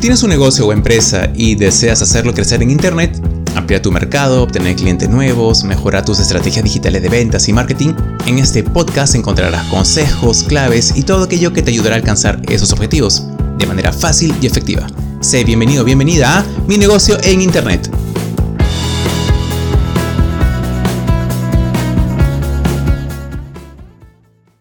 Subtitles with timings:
[0.00, 3.20] Si tienes un negocio o empresa y deseas hacerlo crecer en Internet,
[3.54, 7.92] ampliar tu mercado, obtener clientes nuevos, mejorar tus estrategias digitales de ventas y marketing,
[8.24, 12.72] en este podcast encontrarás consejos, claves y todo aquello que te ayudará a alcanzar esos
[12.72, 13.26] objetivos
[13.58, 14.86] de manera fácil y efectiva.
[15.20, 17.90] Sé bienvenido, bienvenida a Mi negocio en Internet.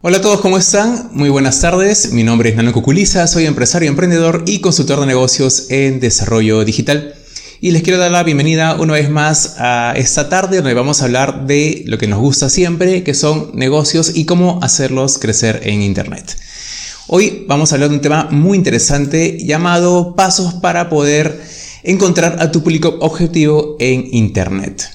[0.02, 1.10] Hola a todos, ¿cómo están?
[1.12, 2.14] Muy buenas tardes.
[2.14, 7.16] Mi nombre es Nano Cuculiza, soy empresario, emprendedor y consultor de negocios en desarrollo digital.
[7.60, 11.04] Y les quiero dar la bienvenida una vez más a esta tarde donde vamos a
[11.04, 15.82] hablar de lo que nos gusta siempre, que son negocios y cómo hacerlos crecer en
[15.82, 16.38] Internet.
[17.08, 21.42] Hoy vamos a hablar de un tema muy interesante llamado pasos para poder
[21.84, 24.90] encontrar a tu público objetivo en Internet.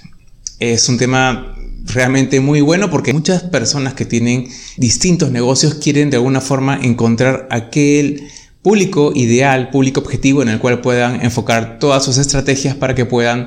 [0.60, 1.53] Es un tema
[1.84, 7.46] realmente muy bueno porque muchas personas que tienen distintos negocios quieren de alguna forma encontrar
[7.50, 8.28] aquel
[8.62, 13.46] público ideal, público objetivo en el cual puedan enfocar todas sus estrategias para que puedan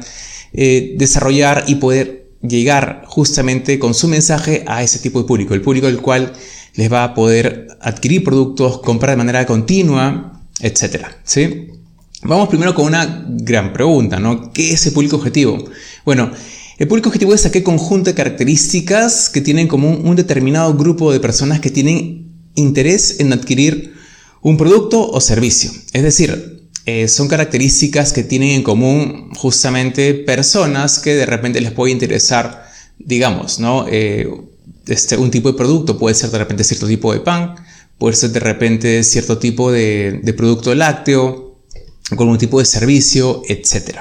[0.54, 5.62] eh, desarrollar y poder llegar justamente con su mensaje a ese tipo de público, el
[5.62, 6.34] público el cual
[6.76, 11.08] les va a poder adquirir productos, comprar de manera continua, etc.
[11.24, 11.68] ¿sí?
[12.22, 14.54] Vamos primero con una gran pregunta, ¿no?
[14.54, 15.58] ¿Qué es el público objetivo?
[16.06, 16.32] Bueno,
[16.78, 21.20] el público objetivo es aquel conjunto de características que tienen como un, determinado grupo de
[21.20, 23.96] personas que tienen interés en adquirir
[24.42, 25.72] un producto o servicio.
[25.94, 31.72] Es decir, eh, son características que tienen en común justamente personas que de repente les
[31.72, 32.68] puede interesar,
[33.00, 33.88] digamos, ¿no?
[33.90, 34.30] Eh,
[34.86, 37.56] este, un tipo de producto, puede ser de repente cierto tipo de pan,
[37.98, 41.58] puede ser de repente cierto tipo de, producto lácteo,
[42.12, 43.98] un tipo de servicio, etc.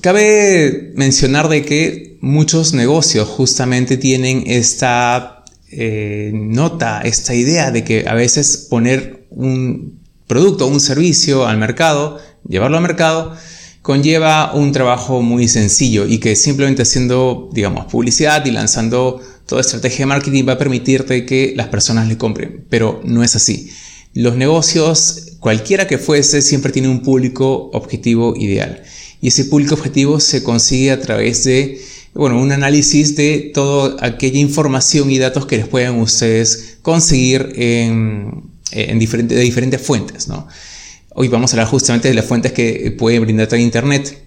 [0.00, 8.08] Cabe mencionar de que muchos negocios justamente tienen esta eh, nota, esta idea de que
[8.08, 13.36] a veces poner un producto un servicio al mercado, llevarlo al mercado,
[13.82, 20.00] conlleva un trabajo muy sencillo y que simplemente haciendo, digamos, publicidad y lanzando toda estrategia
[20.00, 23.70] de marketing va a permitirte que las personas le compren, pero no es así.
[24.14, 28.82] Los negocios, cualquiera que fuese, siempre tiene un público objetivo ideal
[29.24, 31.80] y ese público objetivo se consigue a través de
[32.12, 38.42] bueno, un análisis de toda aquella información y datos que les puedan ustedes conseguir en,
[38.70, 40.28] de diferentes fuentes.
[40.28, 40.46] ¿no?
[41.14, 44.26] Hoy vamos a hablar justamente de las fuentes que pueden brindarte Internet.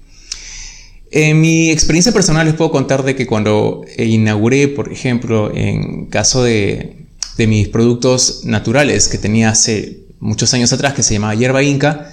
[1.11, 6.41] En mi experiencia personal les puedo contar de que cuando inauguré, por ejemplo, en caso
[6.41, 7.05] de,
[7.37, 12.11] de mis productos naturales que tenía hace muchos años atrás, que se llamaba Hierba Inca,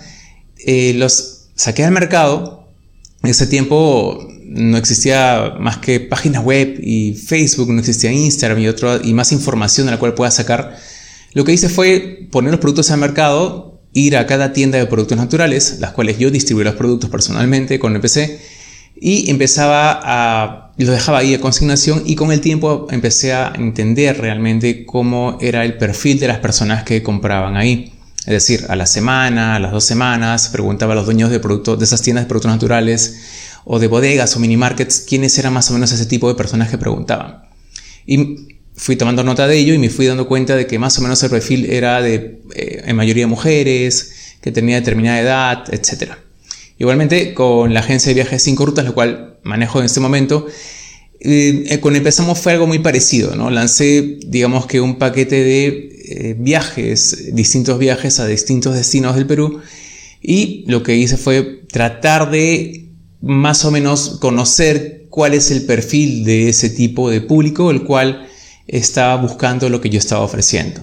[0.59, 2.64] eh, los saqué al mercado
[3.31, 9.01] ese tiempo no existía más que páginas web y Facebook, no existía Instagram y, otro,
[9.03, 10.77] y más información de la cual pueda sacar.
[11.33, 15.19] Lo que hice fue poner los productos al mercado, ir a cada tienda de productos
[15.19, 18.39] naturales, las cuales yo distribuía los productos personalmente con el PC,
[19.01, 24.19] y empezaba a, los dejaba ahí a consignación y con el tiempo empecé a entender
[24.21, 27.94] realmente cómo era el perfil de las personas que compraban ahí.
[28.27, 31.79] Es decir, a la semana, a las dos semanas, preguntaba a los dueños de, productos,
[31.79, 33.21] de esas tiendas de productos naturales
[33.65, 36.71] o de bodegas o mini markets quiénes eran más o menos ese tipo de personas
[36.71, 37.43] que preguntaban.
[38.07, 41.03] Y fui tomando nota de ello y me fui dando cuenta de que más o
[41.03, 46.13] menos el perfil era de eh, en mayoría mujeres, que tenía determinada edad, etc.
[46.79, 50.47] Igualmente con la agencia de viajes 5 rutas, lo cual manejo en este momento,
[51.21, 53.51] eh, con empezamos fue algo muy parecido, ¿no?
[53.51, 59.61] Lancé, digamos que un paquete de eh, viajes, distintos viajes a distintos destinos del Perú
[60.23, 62.87] y lo que hice fue tratar de
[63.21, 68.29] más o menos conocer cuál es el perfil de ese tipo de público, el cual
[68.69, 70.83] estaba buscando lo que yo estaba ofreciendo.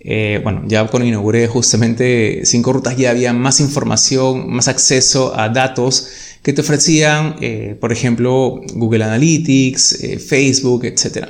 [0.00, 5.50] Eh, bueno, ya cuando inauguré justamente cinco rutas ya había más información, más acceso a
[5.50, 6.08] datos
[6.42, 11.28] que te ofrecían, eh, por ejemplo, Google Analytics, Facebook, etc.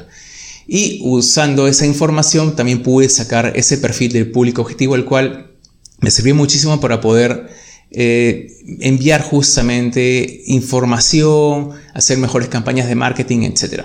[0.66, 5.52] Y usando esa información también pude sacar ese perfil del público objetivo, el cual
[6.00, 7.48] me sirvió muchísimo para poder
[7.90, 8.48] eh,
[8.80, 13.84] enviar justamente información, hacer mejores campañas de marketing, etc.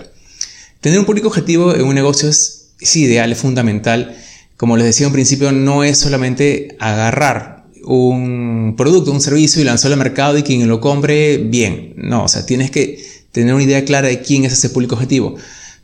[0.80, 4.18] Tener un público objetivo en un negocio es, ideal, es fundamental.
[4.58, 9.94] Como les decía en principio, no es solamente agarrar un producto, un servicio y lanzarlo
[9.94, 11.94] al mercado y quien lo compre, bien.
[11.96, 15.36] No, o sea, tienes que tener una idea clara de quién es ese público objetivo.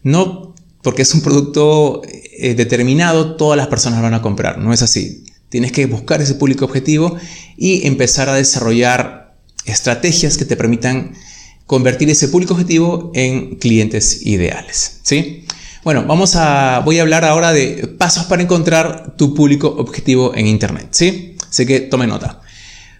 [0.04, 0.56] No
[0.88, 4.58] porque es un producto eh, determinado, todas las personas lo van a comprar.
[4.58, 5.26] No es así.
[5.50, 7.18] Tienes que buscar ese público objetivo
[7.58, 9.36] y empezar a desarrollar
[9.66, 11.12] estrategias que te permitan
[11.66, 15.00] convertir ese público objetivo en clientes ideales.
[15.04, 15.44] ¿sí?
[15.84, 20.48] Bueno, vamos a, voy a hablar ahora de pasos para encontrar tu público objetivo en
[20.48, 20.88] Internet.
[20.92, 21.36] ¿sí?
[21.50, 22.40] Así que tome nota.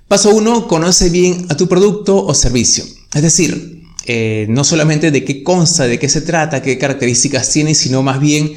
[0.10, 0.68] Paso 1.
[0.68, 2.84] Conoce bien a tu producto o servicio.
[3.14, 3.77] Es decir,
[4.08, 8.22] eh, no solamente de qué consta, de qué se trata, qué características tiene, sino más
[8.22, 8.54] bien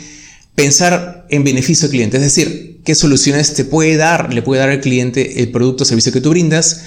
[0.54, 2.16] pensar en beneficio del cliente.
[2.18, 5.86] Es decir, qué soluciones te puede dar, le puede dar al cliente el producto o
[5.86, 6.82] servicio que tú brindas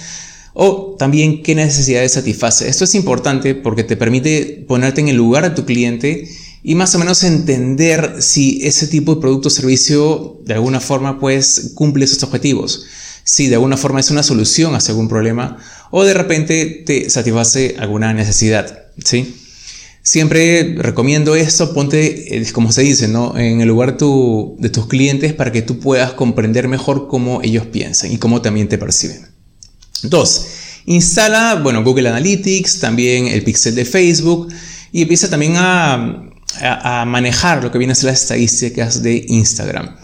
[0.53, 2.69] o también qué necesidades satisface.
[2.69, 6.29] Esto es importante porque te permite ponerte en el lugar de tu cliente
[6.63, 11.19] y más o menos entender si ese tipo de producto o servicio de alguna forma
[11.19, 12.85] pues cumple esos objetivos.
[13.25, 15.57] Si de alguna forma es una solución a algún problema
[15.95, 19.35] o de repente te satisface alguna necesidad, ¿sí?
[20.01, 23.37] Siempre recomiendo esto, ponte, eh, como se dice, ¿no?
[23.37, 28.11] en el lugar de tus clientes para que tú puedas comprender mejor cómo ellos piensan
[28.11, 29.27] y cómo también te perciben.
[30.01, 30.47] Dos,
[30.87, 34.51] instala, bueno, Google Analytics, también el pixel de Facebook
[34.91, 36.27] y empieza también a,
[37.05, 39.95] manejar lo que viene a ser las estadísticas de Instagram.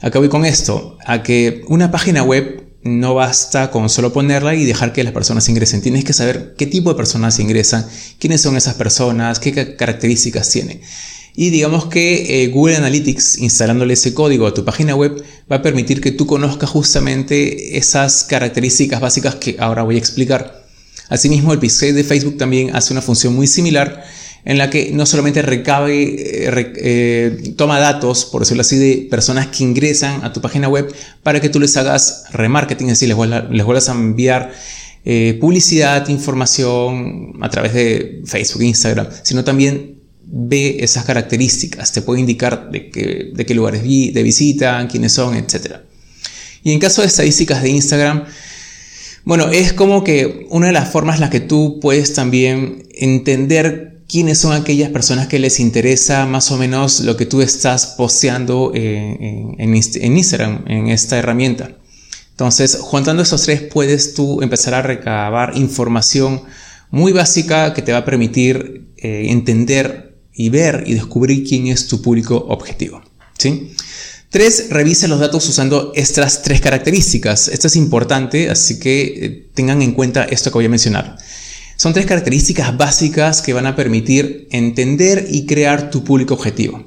[0.00, 4.64] Acá voy con esto, a que una página web no basta con solo ponerla y
[4.64, 5.80] dejar que las personas ingresen.
[5.80, 7.86] Tienes que saber qué tipo de personas ingresan,
[8.18, 10.80] quiénes son esas personas, qué características tienen.
[11.34, 15.62] Y digamos que eh, Google Analytics, instalándole ese código a tu página web, va a
[15.62, 20.64] permitir que tú conozcas justamente esas características básicas que ahora voy a explicar.
[21.08, 24.04] Asimismo, el Pixel de Facebook también hace una función muy similar
[24.44, 29.46] en la que no solamente recabe, eh, eh, toma datos, por decirlo así, de personas
[29.48, 33.16] que ingresan a tu página web para que tú les hagas remarketing, es decir, les,
[33.16, 34.52] vuelvas, a enviar
[35.40, 39.94] publicidad, información a través de Facebook, Instagram, sino también
[40.26, 45.76] ve esas características, te puede indicar de, qué lugares de visitan, quiénes son, etc.
[46.62, 48.24] Y en caso de estadísticas de Instagram,
[49.24, 53.93] bueno, es como que una de las formas en las que tú puedes también entender
[54.14, 58.70] quiénes son aquellas personas que les interesa más o menos lo que tú estás posteando
[58.72, 61.72] en, en Instagram, en esta herramienta.
[62.30, 66.42] Entonces, juntando esos tres, puedes tú empezar a recabar información
[66.92, 71.88] muy básica que te va a permitir eh, entender y ver y descubrir quién es
[71.88, 73.02] tu público objetivo.
[73.36, 73.72] ¿sí?
[74.30, 77.48] Tres, revisa los datos usando estas tres características.
[77.48, 81.18] Esto es importante, así que eh, tengan en cuenta esto que voy a mencionar.
[81.76, 86.84] Son tres características básicas que van a permitir entender y crear tu público objetivo.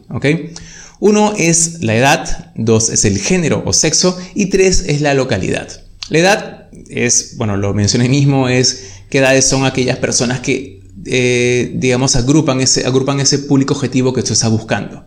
[1.00, 5.68] Uno es la edad, dos es el género o sexo y tres es la localidad.
[6.10, 11.72] La edad es, bueno, lo mencioné mismo, es qué edades son aquellas personas que eh,
[11.76, 15.06] digamos, agrupan ese, agrupan ese público objetivo que tú estás buscando.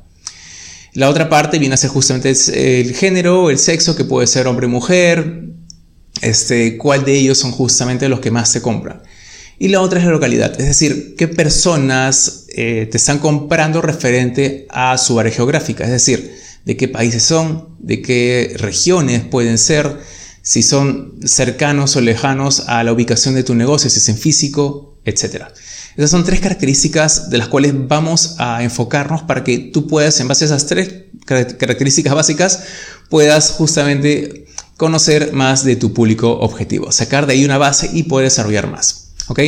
[0.94, 4.66] La otra parte viene a ser justamente el género, el sexo, que puede ser hombre
[4.66, 5.50] o mujer,
[6.22, 9.02] este, cuál de ellos son justamente los que más se compran.
[9.62, 14.66] Y la otra es la localidad, es decir, qué personas eh, te están comprando referente
[14.70, 16.34] a su área geográfica, es decir,
[16.64, 19.98] de qué países son, de qué regiones pueden ser,
[20.40, 24.96] si son cercanos o lejanos a la ubicación de tu negocio, si es en físico,
[25.04, 25.48] etc.
[25.94, 30.28] Esas son tres características de las cuales vamos a enfocarnos para que tú puedas, en
[30.28, 30.90] base a esas tres
[31.26, 32.62] características básicas,
[33.10, 34.46] puedas justamente
[34.78, 39.09] conocer más de tu público objetivo, sacar de ahí una base y poder desarrollar más.
[39.30, 39.40] ¿Ok?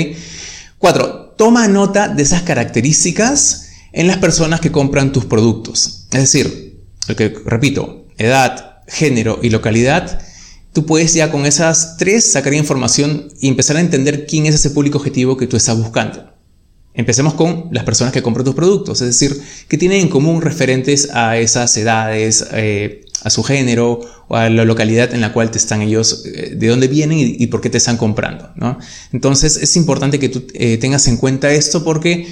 [0.78, 6.06] Cuatro, toma nota de esas características en las personas que compran tus productos.
[6.10, 6.80] Es decir,
[7.16, 10.20] que repito, edad, género y localidad
[10.72, 14.70] tú puedes ya con esas tres sacar información y empezar a entender quién es ese
[14.70, 16.32] público objetivo que tú estás buscando.
[16.94, 21.10] Empecemos con las personas que compran tus productos, es decir, que tienen en común referentes
[21.14, 25.58] a esas edades, eh, a su género o a la localidad en la cual te
[25.58, 28.50] están ellos, eh, de dónde vienen y, por qué te están comprando.
[28.56, 28.78] ¿no?
[29.12, 32.26] Entonces es importante que tú eh, tengas en cuenta esto porque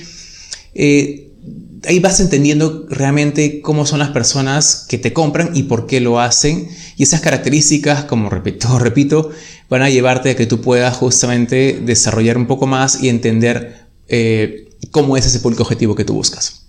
[1.86, 6.20] ahí vas entendiendo realmente cómo son las personas que te compran y por qué lo
[6.20, 6.68] hacen.
[6.96, 9.30] Y esas características, como repito, repito,
[9.68, 14.68] van a llevarte a que tú puedas justamente desarrollar un poco más y entender eh,
[14.90, 16.66] cómo es ese público objetivo que tú buscas.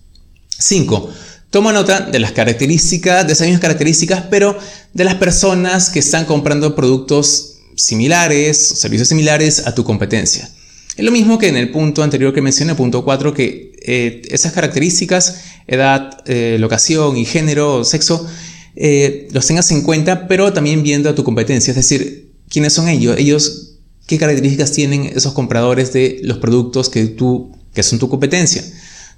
[0.58, 1.10] 5.
[1.52, 4.58] Toma nota de las características, de esas mismas características, pero
[4.94, 10.50] de las personas que están comprando productos similares, servicios similares a tu competencia.
[10.96, 14.54] Es lo mismo que en el punto anterior que mencioné, punto 4, que eh, esas
[14.54, 18.26] características, edad, eh, locación y género, sexo,
[19.32, 23.18] los tengas en cuenta, pero también viendo a tu competencia, es decir, quiénes son ellos,
[23.18, 23.72] ellos
[24.08, 28.64] qué características tienen esos compradores de los productos que tú, que son tu competencia.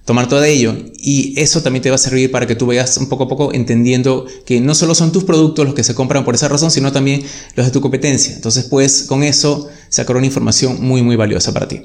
[0.05, 3.07] Tomar todo ello y eso también te va a servir para que tú vayas un
[3.07, 6.35] poco a poco entendiendo que no solo son tus productos los que se compran por
[6.35, 7.23] esa razón, sino también
[7.55, 8.35] los de tu competencia.
[8.35, 11.83] Entonces puedes con eso sacar una información muy muy valiosa para ti.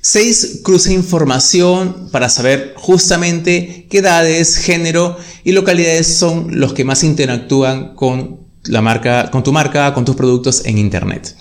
[0.00, 0.60] 6.
[0.62, 7.94] Cruza información para saber justamente qué edades, género y localidades son los que más interactúan
[7.94, 11.34] con la marca, con tu marca, con tus productos en Internet.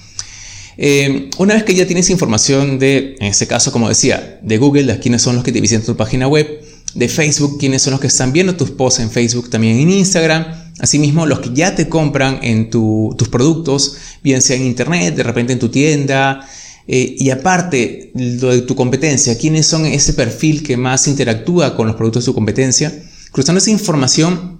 [0.77, 4.99] Eh, una vez que ya tienes información de, en este caso, como decía, de Google,
[4.99, 6.47] quiénes son los que te visitan tu página web,
[6.95, 10.45] de Facebook, quiénes son los que están viendo tus posts en Facebook, también en Instagram,
[10.79, 15.53] asimismo los que ya te compran en tus productos, bien sea en Internet, de repente
[15.53, 16.47] en tu tienda,
[16.87, 21.87] eh, y aparte lo de tu competencia, quiénes son ese perfil que más interactúa con
[21.87, 22.93] los productos de tu competencia,
[23.31, 24.59] cruzando esa información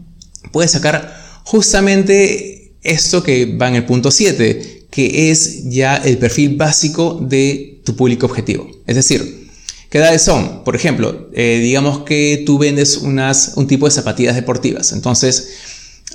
[0.52, 6.56] puedes sacar justamente esto que va en el punto 7, que es ya el perfil
[6.56, 8.70] básico de tu público objetivo.
[8.86, 9.50] Es decir,
[9.90, 10.64] ¿qué edades son?
[10.64, 14.92] Por ejemplo, eh, digamos que tú vendes un tipo de zapatillas deportivas.
[14.92, 15.50] Entonces,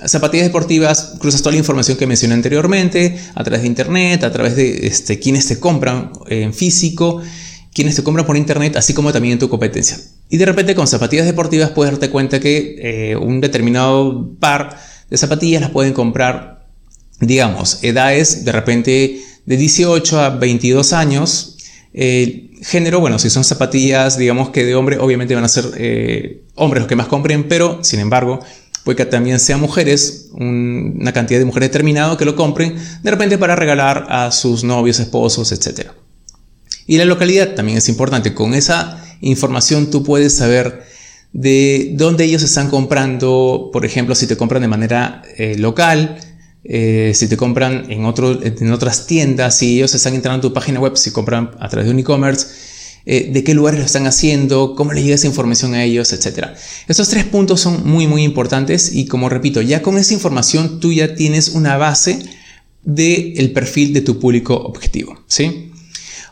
[0.07, 4.55] zapatillas deportivas, cruzas toda la información que mencioné anteriormente, a través de internet, a través
[4.55, 7.21] de este, quienes te compran en físico,
[7.75, 9.99] quienes te compran por internet, así como también en tu competencia.
[10.31, 14.79] Y de repente con zapatillas deportivas puedes darte cuenta que eh, un determinado par
[15.11, 16.58] de zapatillas las pueden comprar,
[17.21, 21.57] digamos, edades de repente de 18 a 22 años.
[21.95, 26.43] Eh, género, bueno, si son zapatillas, digamos que de hombre, obviamente van a ser eh,
[26.55, 28.41] hombres los que más compren, pero sin embargo,
[28.85, 33.39] puede que también sean mujeres, una cantidad de mujeres determinado que lo compren, de repente
[33.39, 35.91] para regalar a sus novios, esposos, etc.
[36.87, 38.35] Y la localidad también es importante.
[38.35, 40.85] Con esa información tú puedes saber
[41.33, 46.19] de dónde ellos están comprando, por ejemplo, si te compran de manera eh, local,
[46.65, 50.97] eh, si te compran en, otras tiendas, si ellos están entrando a tu página web,
[50.97, 52.47] si compran a través de un e-commerce,
[53.07, 56.49] eh, de qué lugares lo están haciendo, cómo le llega esa información a ellos, etc.
[56.89, 60.93] Estos tres puntos son muy, muy importantes y como repito, ya con esa información tú
[60.93, 62.19] ya tienes una base
[62.83, 65.73] del perfil de tu público objetivo, ¿sí?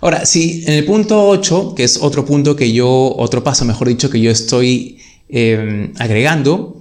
[0.01, 3.89] Ahora, si en el punto 8, que es otro punto que yo, otro paso, mejor
[3.89, 6.76] dicho, que yo estoy em, agregando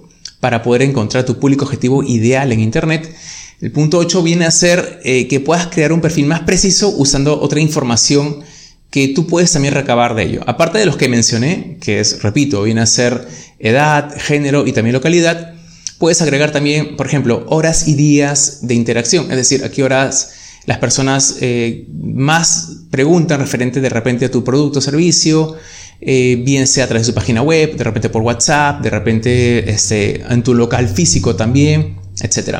[0.46, 3.12] para poder encontrar tu público objetivo ideal en Internet,
[3.60, 7.40] el punto 8 viene a ser eh, que puedas crear un perfil más preciso usando
[7.40, 8.44] otra información
[8.88, 10.42] que tú puedes también recabar de ello.
[10.46, 13.26] Aparte de los que mencioné, que es, repito, viene a ser
[13.58, 15.54] edad, género y también localidad,
[15.98, 20.30] puedes agregar también, por ejemplo, horas y días de interacción, es decir, a qué horas
[20.66, 25.56] las personas eh, más preguntan referente de repente a tu producto o servicio,
[26.00, 29.70] eh, bien sea a través de su página web, de repente por WhatsApp, de repente
[29.70, 32.58] este, en tu local físico también, etc.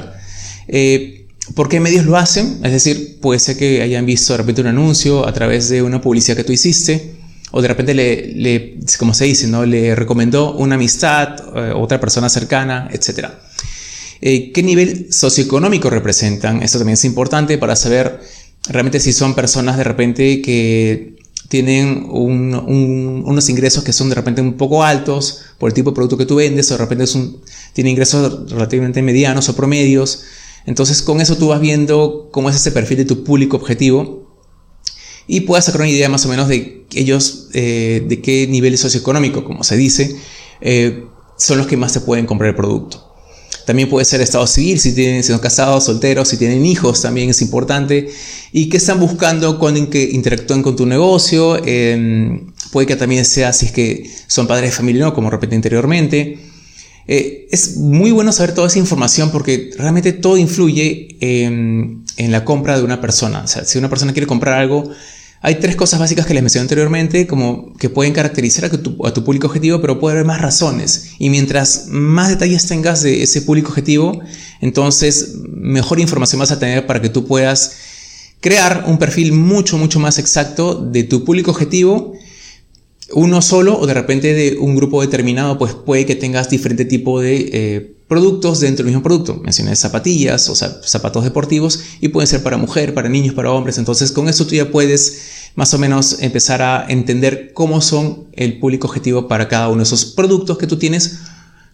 [0.68, 2.60] Eh, ¿Por qué medios lo hacen?
[2.64, 6.00] Es decir, puede ser que hayan visto de repente un anuncio a través de una
[6.00, 7.14] publicidad que tú hiciste,
[7.52, 9.64] o de repente le, como se dice, ¿no?
[9.64, 11.36] le recomendó una amistad,
[11.74, 13.28] otra persona cercana, etc.
[14.20, 16.62] Eh, ¿Qué nivel socioeconómico representan?
[16.62, 18.20] Esto también es importante para saber
[18.68, 21.16] realmente si son personas de repente que
[21.48, 26.16] tienen unos ingresos que son de repente un poco altos por el tipo de producto
[26.16, 27.04] que tú vendes, o de repente
[27.72, 30.22] tienen ingresos relativamente medianos o promedios.
[30.66, 34.26] Entonces con eso tú vas viendo cómo es ese perfil de tu público objetivo
[35.26, 39.44] y puedes sacar una idea más o menos de ellos, eh, de qué nivel socioeconómico,
[39.44, 40.16] como se dice,
[40.60, 41.04] eh,
[41.36, 43.15] son los que más se pueden comprar el producto.
[43.66, 47.30] También puede ser estado civil, si tienen, si son casados, solteros, si tienen hijos, también
[47.30, 48.08] es importante.
[48.52, 51.60] Y qué están buscando cuando que interactúan con tu negocio.
[51.66, 55.14] Em, puede que también sea si es que son padres de familia, ¿no?
[55.14, 56.38] como repetí anteriormente.
[57.08, 62.44] Eh, es muy bueno saber toda esa información porque realmente todo influye en, en la
[62.44, 63.42] compra de una persona.
[63.44, 64.90] O sea, si una persona quiere comprar algo,
[65.42, 69.46] hay tres cosas básicas que les mencioné anteriormente, como que pueden caracterizar a tu, público
[69.46, 71.10] objetivo, pero puede haber más razones.
[71.18, 74.20] Y mientras más detalles tengas de ese público objetivo,
[74.60, 77.76] entonces mejor información vas a tener para que tú puedas
[78.40, 82.14] crear un perfil mucho, mucho más exacto de tu público objetivo.
[83.12, 87.20] Uno solo o de repente de un grupo determinado, pues puede que tengas diferente tipo
[87.20, 89.36] de eh, productos dentro del mismo producto.
[89.42, 93.78] Mencioné zapatillas o zapatos deportivos y pueden ser para mujer, para niños, para hombres.
[93.78, 98.58] Entonces con eso tú ya puedes más o menos empezar a entender cómo son el
[98.58, 101.20] público objetivo para cada uno de esos productos que tú tienes,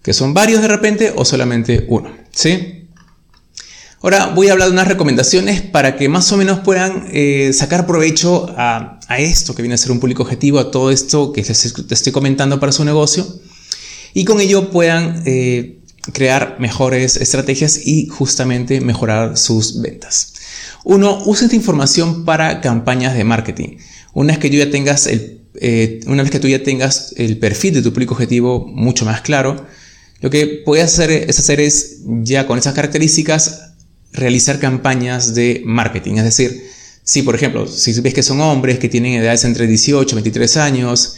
[0.02, 2.10] que son varios de repente o solamente uno.
[2.30, 2.78] ¿Sí?
[4.00, 7.86] Ahora voy a hablar de unas recomendaciones para que más o menos puedan eh, sacar
[7.86, 11.94] provecho a, esto que viene a ser un público objetivo, a todo esto que te
[11.94, 13.26] estoy comentando para su negocio
[14.14, 15.81] y con ello puedan eh,
[16.12, 20.34] crear mejores estrategias y justamente mejorar sus ventas.
[20.84, 23.76] Uno, usa esta información para campañas de marketing.
[24.12, 27.38] Una vez que tú ya tengas el, eh, una vez que tú ya tengas el
[27.38, 29.64] perfil de tu público objetivo mucho más claro,
[30.20, 33.72] lo que puedes hacer es hacer es ya con esas características
[34.12, 36.16] realizar campañas de marketing.
[36.16, 36.64] Es decir,
[37.04, 40.56] si por ejemplo, si ves que son hombres que tienen edades entre 18 y 23
[40.58, 41.16] años,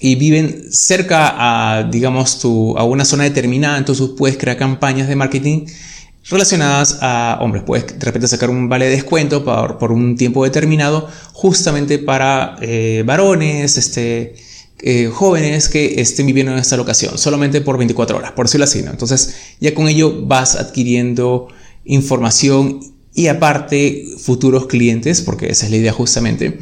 [0.00, 5.66] y viven cerca a, digamos, a una zona determinada, entonces puedes crear campañas de marketing
[6.28, 7.64] relacionadas a hombres.
[7.64, 13.02] Puedes de repente sacar un vale de descuento por, un tiempo determinado justamente para eh,
[13.06, 14.34] varones, este,
[14.80, 18.82] eh, jóvenes que estén viviendo en esta locación, solamente por 24 horas, por decirlo así.
[18.82, 18.90] ¿no?
[18.90, 21.48] Entonces ya con ello vas adquiriendo
[21.84, 22.80] información
[23.14, 26.58] y aparte futuros clientes, porque esa es la idea justamente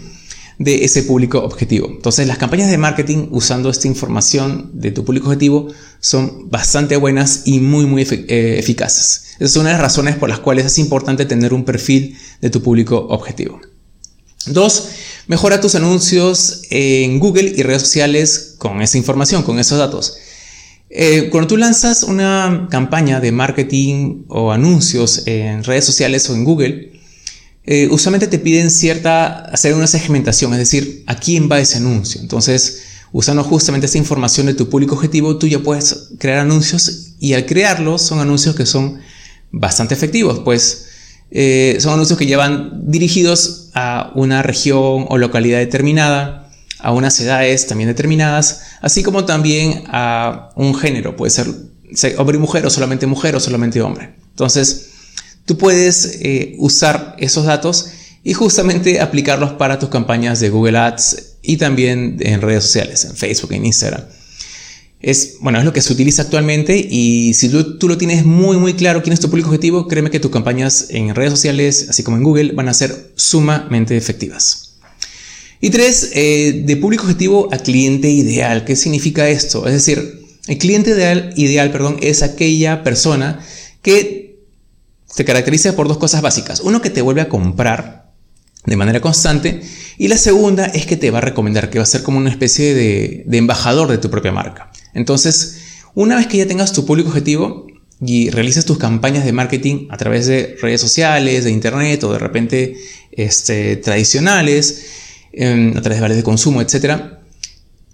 [0.58, 1.88] de ese público objetivo.
[1.90, 5.68] Entonces las campañas de marketing usando esta información de tu público objetivo
[6.00, 9.24] son bastante buenas y muy muy eh, eficaces.
[9.36, 12.50] Esa es una de las razones por las cuales es importante tener un perfil de
[12.50, 13.60] tu público objetivo.
[14.46, 14.88] Dos,
[15.28, 20.16] mejora tus anuncios en Google y redes sociales con esa información, con esos datos.
[20.94, 26.44] Eh, cuando tú lanzas una campaña de marketing o anuncios en redes sociales o en
[26.44, 26.91] Google,
[27.64, 32.20] eh, usualmente te piden cierta, hacer una segmentación, es decir, a quién va ese anuncio.
[32.20, 37.34] Entonces, usando justamente esta información de tu público objetivo, tú ya puedes crear anuncios y
[37.34, 38.98] al crearlos son anuncios que son
[39.52, 40.86] bastante efectivos, pues
[41.30, 46.50] eh, son anuncios que llevan dirigidos a una región o localidad determinada,
[46.80, 51.46] a unas edades también determinadas, así como también a un género, puede ser
[52.18, 54.16] hombre y mujer o solamente mujer o solamente hombre.
[54.30, 54.91] Entonces,
[55.46, 57.90] tú puedes eh, usar esos datos
[58.24, 63.16] y justamente aplicarlos para tus campañas de Google Ads y también en redes sociales, en
[63.16, 64.04] Facebook, en Instagram.
[65.00, 68.74] Es, bueno, es lo que se utiliza actualmente y si tú, lo tienes muy muy
[68.74, 72.16] claro quién es tu público objetivo, créeme que tus campañas en redes sociales, así como
[72.16, 74.74] en Google, van a ser sumamente efectivas.
[75.60, 78.64] Y tres, eh, de público objetivo a cliente ideal.
[78.64, 79.66] ¿Qué significa esto?
[79.66, 83.40] Es decir, el cliente ideal, ideal perdón, es aquella persona
[83.80, 84.21] que
[85.12, 86.60] se caracteriza por dos cosas básicas.
[86.60, 88.02] Uno, que te vuelve a comprar
[88.64, 89.60] de manera constante.
[89.98, 92.30] Y la segunda es que te va a recomendar, que va a ser como una
[92.30, 94.70] especie de, embajador de tu propia marca.
[94.94, 95.58] Entonces,
[95.94, 97.66] una vez que ya tengas tu público objetivo
[98.00, 102.18] y realices tus campañas de marketing a través de redes sociales, de internet o de
[102.18, 102.76] repente
[103.12, 104.86] este, tradicionales,
[105.32, 107.00] em, a través de vales de consumo, etc.,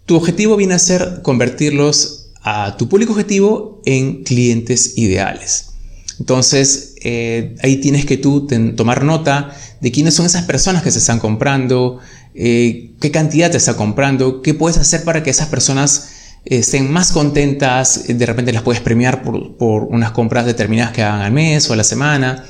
[0.07, 5.73] tu objetivo viene a ser convertirlos a tu público objetivo en clientes ideales.
[6.19, 10.99] Entonces, eh, ahí tienes que tú tomar nota de quiénes son esas personas que se
[10.99, 11.99] están comprando,
[12.35, 16.09] eh, qué cantidad te está comprando, qué puedes hacer para que esas personas
[16.45, 21.23] eh, estén más contentas, de repente las puedes premiar por, unas compras determinadas que hagan
[21.23, 22.45] al mes o a la semana,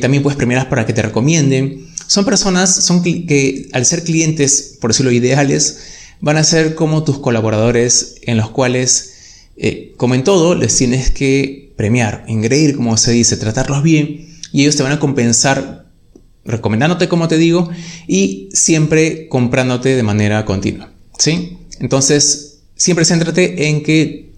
[0.00, 1.88] también puedes premiarlas para que te recomienden.
[2.06, 5.80] Son personas son que al ser clientes, por decirlo ideales,
[6.20, 9.12] van a ser como tus colaboradores en los cuales,
[9.98, 14.76] como en todo, les tienes que premiar, engreír, como se dice, tratarlos bien y ellos
[14.76, 15.86] te van a compensar
[16.44, 17.70] recomendándote, como te digo,
[18.08, 20.90] y siempre comprándote de manera continua.
[21.18, 21.58] ¿sí?
[21.78, 24.32] Entonces, siempre céntrate en que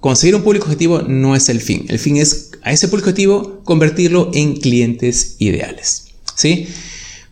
[0.00, 1.86] conseguir un público objetivo no es el fin.
[1.88, 6.06] El fin es a ese público objetivo convertirlo en clientes ideales.
[6.34, 6.66] ¿sí?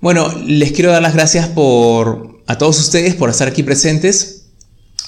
[0.01, 4.42] Bueno, les quiero dar las gracias por, a todos ustedes por estar aquí presentes.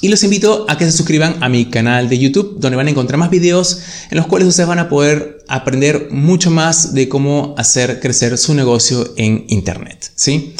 [0.04, 2.90] Y los invito a que se suscriban a mi canal de YouTube, donde van a
[2.90, 3.78] encontrar más videos
[4.10, 8.52] en los cuales ustedes van a poder aprender mucho más de cómo hacer crecer su
[8.52, 10.12] negocio en Internet.
[10.14, 10.52] ¿sí?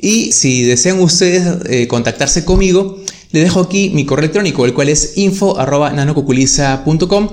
[0.00, 4.90] Y si desean ustedes eh, contactarse conmigo, les dejo aquí mi correo electrónico, el cual
[4.90, 7.28] es info.nanocuculiza.com.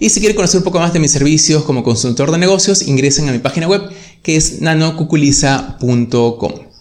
[0.00, 3.28] Y si quieren conocer un poco más de mis servicios como consultor de negocios, ingresen
[3.28, 3.82] a mi página web
[4.24, 6.75] que es nanocuculiza.com.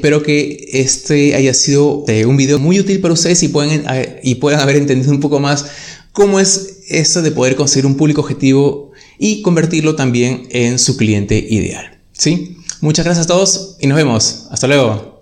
[0.00, 4.18] Espero que este haya sido eh, un video muy útil para ustedes y, pueden, eh,
[4.22, 5.66] y puedan haber entendido un poco más
[6.12, 11.36] cómo es esto de poder conseguir un público objetivo y convertirlo también en su cliente
[11.36, 11.98] ideal.
[12.12, 12.56] ¿sí?
[12.80, 14.46] Muchas gracias a todos y nos vemos.
[14.50, 15.19] Hasta luego.